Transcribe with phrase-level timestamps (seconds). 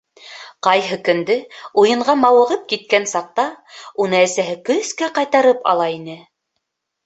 [0.67, 1.35] Ҡайһы көндө,
[1.81, 3.47] уйынға мауығып киткән саҡта,
[4.07, 6.21] уны әсәһе көскә ҡайтарып ала ине.